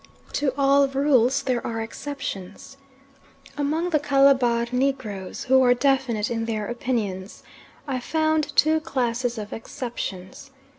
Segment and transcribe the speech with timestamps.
[0.33, 2.75] To all rules there are exceptions.
[3.55, 7.43] Among the Calabar negroes, who are definite in their opinions,
[7.87, 10.49] I found two classes of exceptions.